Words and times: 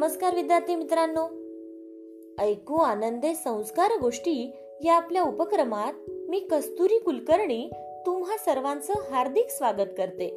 नमस्कार 0.00 0.34
विद्यार्थी 0.34 0.74
मित्रांनो. 0.74 1.26
ऐकू 2.42 2.76
आनंदे 2.76 3.34
संस्कार 3.34 3.90
गोष्टी 4.00 4.56
या 4.84 4.94
आपल्या 4.94 5.22
उपक्रमात 5.22 5.92
मी 6.28 6.38
कस्तुरी 6.38 6.98
कुलकर्णी 6.98 7.70
तुम्हा 8.06 8.36
सर्वांचं 8.36 8.92
हार्दिक 9.10 9.46
स्वागत 9.50 9.90
करते. 9.98 10.28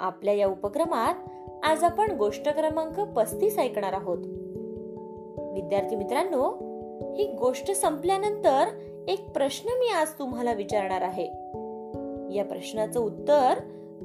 आपल्या 0.00 0.34
या 0.34 0.46
उपक्रमात 0.46 1.14
आज 1.62 1.84
आपण 1.84 2.16
गोष्ट 2.16 2.48
क्रमांक 2.48 3.00
पस्तीस 3.00 3.58
ऐकणार 3.58 3.92
आहोत. 3.92 4.18
विद्यार्थी 5.54 5.96
मित्रांनो 5.96 6.48
ही 7.16 7.32
गोष्ट 7.32 7.70
संपल्यानंतर 7.70 8.64
एक 9.08 9.30
प्रश्न 9.30 9.70
मी 9.78 9.88
आज 9.88 10.08
तुम्हाला 10.18 10.52
विचारणार 10.52 11.02
आहे. 11.02 11.26
या 12.36 12.44
प्रश्नाचं 12.44 13.00
उत्तर 13.00 13.54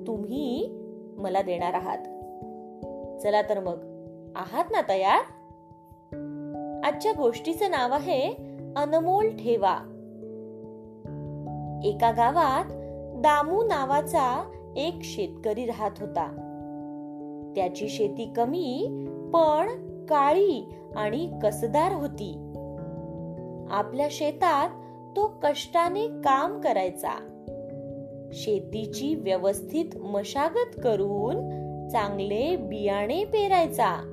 तुम्ही 0.07 0.69
मला 1.17 1.41
देणार 1.41 1.73
आहात. 1.73 1.97
चला 3.21 3.41
तर 3.41 3.59
मग. 3.59 3.94
आहात 4.35 4.63
ना 4.71 4.81
तयार? 4.89 5.19
आजच्या 6.85 7.11
गोष्टीचं 7.11 7.71
नाव 7.71 7.93
आहे 7.93 8.21
अनमोल 8.75 9.29
ठेवा. 9.29 9.75
एका 11.83 12.11
गावात 12.11 12.65
दामू 13.21 13.63
नावाचा 13.63 14.51
एक 14.77 14.99
शेतकरी 15.03 15.65
राहत 15.65 15.91
होता. 15.99 16.27
त्याची 17.55 17.89
शेती 17.89 18.33
कमी 18.35 18.87
पण 19.33 19.67
काळी 20.05 20.69
आणि 20.95 21.39
कसदार 21.43 21.93
होती. 21.93 22.51
आपल्या 23.69 24.07
शेतात 24.11 24.69
तो 25.15 25.39
कष्टाने 25.43 26.07
काम 26.07 26.61
करायचा. 26.61 27.11
शेतीची 28.33 29.15
व्यवस्थित 29.15 29.97
मशागत 29.97 30.81
करून 30.83 31.49
चांगले 31.89 32.55
बियाणे 32.55 33.23
पेरायचा. 33.23 34.11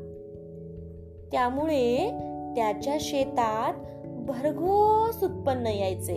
त्यामुळे 1.32 2.10
त्याच्या 2.56 2.96
शेतात 3.00 3.74
भरघोस 4.04 5.22
उत्पन्न 5.22 5.66
यायचे. 5.66 6.16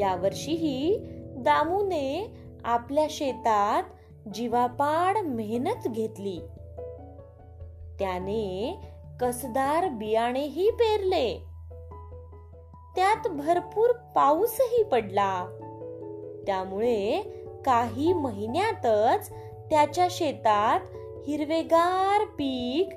यावर्षीही 0.00 0.98
दामूने 1.36 2.34
आपल्या 2.64 3.06
शेतात 3.10 3.82
जीवापाड 4.34 5.16
मेहनत 5.26 5.88
घेतली. 5.88 6.38
त्याने 7.98 8.78
कसदार 9.20 9.88
बियाणेही 9.88 10.70
पेरले. 10.70 11.42
त्यात 12.96 13.28
भरपूर 13.28 13.90
पाऊसही 13.90 14.82
पडला. 14.82 15.46
त्यामुळे 16.46 17.22
काही 17.64 18.12
महिन्यातच 18.12 19.30
त्याच्या 19.70 20.08
शेतात 20.10 20.80
हिरवेगार 21.26 22.24
पीक 22.24 22.88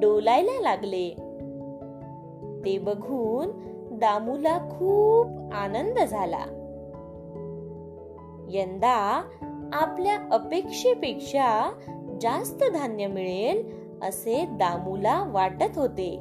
डोलायला 0.00 0.60
लागले. 0.60 1.10
ते 2.64 2.78
बघून 2.78 3.50
दामूला 3.98 4.58
खूप 4.58 5.54
आनंद 5.54 5.98
झाला. 5.98 6.44
यंदा 8.48 9.22
आपल्या 9.72 10.18
अपेक्षेपेक्षा 10.32 11.72
जास्त 12.20 12.64
धान्य 12.72 13.06
मिळेल 13.06 13.70
असे 14.02 14.44
दामूला 14.50 15.24
वाटत 15.28 15.78
होते. 15.78 16.18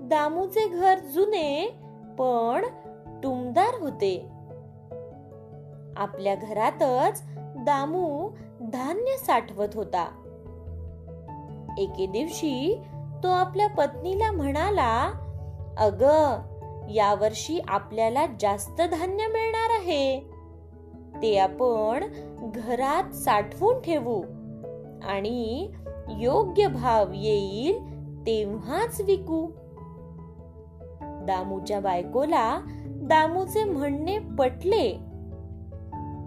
दामूचे 0.00 0.68
घर 0.68 0.98
जुने 0.98 1.74
पण 2.18 2.64
टुमदार 3.22 3.80
होते. 3.80 4.28
आपल्या 5.96 6.34
घरातच 6.34 7.22
दामू 7.38 8.30
धान्य 8.74 9.16
साठवत 9.16 9.68
होता. 9.74 10.04
एके 11.78 12.06
दिवशी 12.06 12.82
तो 13.22 13.28
आपल्या 13.28 13.68
पत्नीला 13.68 14.32
म्हणाला 14.32 15.12
अग 15.78 16.02
यावर्षी 16.90 17.60
आपल्याला 17.68 18.26
जास्त 18.40 18.80
धान्य 18.80 19.26
मिळणार 19.26 19.70
आहे. 19.78 20.20
ते 21.22 21.38
आपण 21.38 22.04
घरात 22.54 23.14
साठवून 23.14 23.80
ठेवू 23.80 24.22
आणि 25.02 25.70
योग्य 26.10 26.66
भाव 26.66 27.06
येईल 27.14 27.78
तेव्हाच 28.26 29.00
विकू. 29.00 29.46
दामूच्या 31.00 31.80
बायकोला 31.80 32.60
दामूचे 32.86 33.64
म्हणणे 33.64 34.18
पटले. 34.18 34.92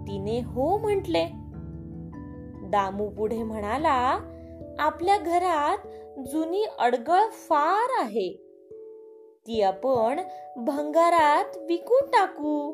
तिने 0.08 0.40
हो 0.40 0.78
म्हटले. 0.78 1.26
दामू 2.70 3.08
पुढे 3.08 3.42
म्हणाला 3.42 4.20
आपल्या 4.78 5.16
घरात 5.16 5.78
जुनी 6.28 6.64
अडगळ 6.78 7.28
फार 7.30 8.04
आहे. 8.04 8.32
ती 9.46 9.62
आपण 9.62 10.20
भंगारात 10.56 11.58
विकून 11.58 12.06
टाकू. 12.06 12.72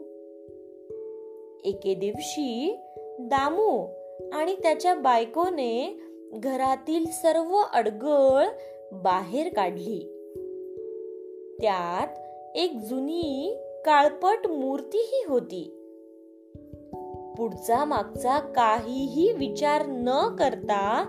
एके 1.65 1.95
दिवशी 1.95 2.81
दामू 3.21 3.87
आणि 4.33 4.55
त्याच्या 4.55 4.95
बायकोने 4.95 6.01
घरातील 6.33 7.05
सर्व 7.11 7.57
अडगळ 7.73 8.47
बाहेर 8.93 9.55
काढली. 9.55 10.11
त्यात 11.61 12.09
एक 12.57 12.73
जुनी 12.73 13.57
काळपट 13.87 14.47
मूर्तीही 14.47 15.25
होती. 15.29 15.84
पुढचा 17.39 17.85
मागचा 17.85 18.39
काहीही 18.39 19.33
विचार 19.33 19.83
न 19.87 20.37
करता 20.39 21.05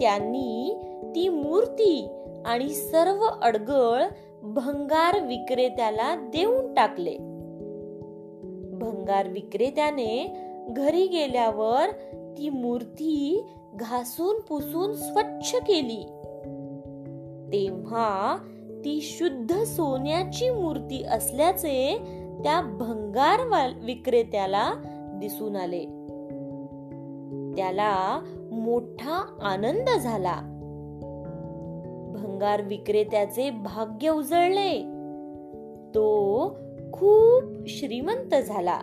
त्यांनी 0.00 0.82
ती 1.14 1.28
मूर्ती 1.28 2.08
आणि 2.46 2.68
सर्व 2.68 3.24
अडगळ 3.42 4.02
भंगार 4.42 5.20
विक्रेत्याला 5.20 6.14
देऊन 6.14 6.74
टाकले. 6.74 7.16
भंगार 8.72 9.28
विक्रेत्याने 9.28 10.36
घरी 10.68 11.06
गेल्यावर 11.06 11.90
ती 12.38 12.48
मूर्ती 12.48 13.44
घासून 13.74 14.40
पुसून 14.40 14.92
स्वच्छ 14.92 15.54
केली. 15.54 16.04
तेव्हा 17.52 18.36
ती 18.84 19.00
शुद्ध 19.02 19.62
सोन्याची 19.62 20.50
मूर्ती 20.50 21.04
असल्याचे 21.04 21.98
त्या 22.42 22.60
भंगार 22.60 23.70
विक्रेत्याला 23.84 24.72
दिसून 25.20 25.56
आले. 25.56 25.84
त्याला 27.56 28.20
मोठा 28.52 29.38
आनंद 29.42 29.98
झाला. 30.00 30.36
भंगार 32.14 32.62
विक्रेत्याचे 32.62 33.50
भाग्य 33.50 34.10
उजळले. 34.10 34.82
तो 35.94 36.48
खूप 36.92 37.44
श्रीमंत 37.66 38.34
झाला. 38.34 38.78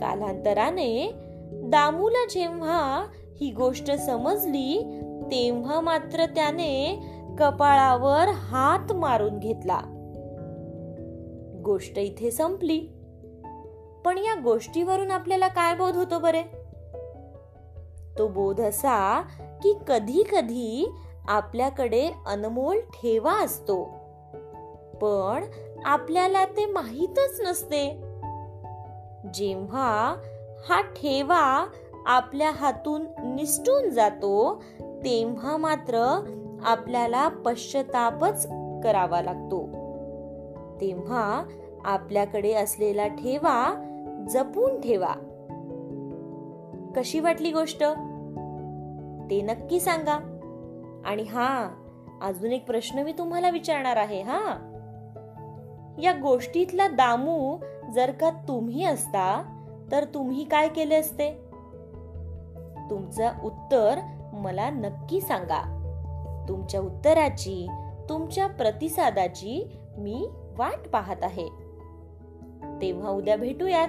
कालांतराने 0.00 1.12
दामूला 1.52 2.26
जेव्हा 2.30 3.04
ही 3.40 3.50
गोष्ट 3.50 3.90
समजली 3.90 5.00
तेव्हा 5.22 5.80
मात्र 5.80 6.24
त्याने 6.24 7.02
कपाळावर 7.38 8.28
हात 8.28 8.92
मारून 8.92 9.38
घेतला. 9.38 9.80
गोष्ट 11.64 11.98
इथे 11.98 12.30
संपली. 12.30 12.88
पण 14.08 14.18
या 14.18 14.34
गोष्टीवरून 14.34 15.10
आपल्याला 15.10 15.48
काय 15.48 15.74
बोध 15.74 15.96
होतो 15.96 16.18
बरे? 16.18 16.42
तो 18.18 18.28
बोध 18.28 18.60
असा 18.60 19.22
की 19.62 19.78
कधी 19.88 20.22
कधी 20.32 20.92
आपल्याकडे 21.28 22.10
अनमोल 22.26 22.80
ठेवा 22.80 23.32
असतो. 23.32 23.84
पण 25.02 25.44
आपल्याला 25.84 26.44
ते 26.44 26.66
माहीतच 26.66 27.40
नसते. 27.40 27.88
जेव्हा 29.34 30.16
हा 30.68 30.80
ठेवा 30.80 31.66
आपल्या 32.06 32.50
हातून 32.50 33.06
निसटून 33.34 33.90
जातो 33.90 34.62
तेव्हा 34.80 35.56
मात्र 35.56 36.20
आपल्याला 36.64 37.28
पश्चातापच 37.28 38.46
करावा 38.84 39.22
लागतो. 39.22 39.62
तेव्हा 40.80 41.44
आपल्याकडे 41.84 42.52
असलेला 42.52 43.06
ठेवा 43.06 43.84
जपून 44.26 44.80
ठेवा. 44.80 45.14
कशी 46.96 47.20
वाटली 47.20 47.52
गोष्ट? 47.52 47.84
ते 49.30 49.42
नक्की 49.42 49.80
सांगा. 49.80 50.34
आणि 51.04 51.22
हा 51.22 51.70
अजून 52.22 52.52
एक 52.52 52.66
प्रश्न 52.66 52.98
मी 52.98 53.12
तुम्हाला 53.12 53.50
विचारणार 53.50 53.96
आहे 53.96 54.22
हा. 54.22 54.40
या 56.02 56.12
गोष्टीतला 56.22 56.88
दामू 56.88 57.56
जर 57.94 58.10
का 58.10 58.30
तुम्ही 58.30 58.84
असता 58.84 59.54
तर 59.92 60.04
तुम्ही 60.04 60.44
काय 60.44 60.68
केले 60.68 60.94
असते? 60.94 61.30
तुमचं 62.90 63.28
उत्तर 63.44 63.98
मला 64.32 64.70
नक्की 64.70 65.20
सांगा. 65.20 65.74
तुमच्या 66.48 66.80
उत्तराची 66.80 67.68
तुमच्या 68.08 68.46
प्रतिसादाची 68.46 69.78
मी 69.98 70.28
वाट 70.58 70.88
पाहत 70.88 71.16
आहे. 71.22 71.48
तेव्हा 72.82 73.10
उद्या 73.10 73.36
भेटूयात. 73.36 73.88